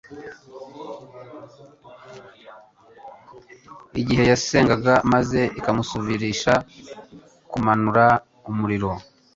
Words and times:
igihe 3.99 4.23
yasengaga 4.31 4.93
maze 5.13 5.39
ikamusubirisha 5.59 6.53
kumanura 7.51 8.05
umuriro 8.49 8.91